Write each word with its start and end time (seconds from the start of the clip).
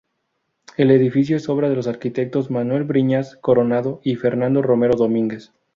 El 0.77 0.89
edificio 0.89 1.37
es 1.37 1.47
obra 1.47 1.69
de 1.69 1.75
los 1.75 1.85
arquitectos 1.85 2.49
Manuel 2.49 2.85
Briñas 2.85 3.35
Coronado 3.39 4.01
y 4.03 4.15
Fernando 4.15 4.63
Romero 4.63 4.95
Domínguez. 4.95 5.53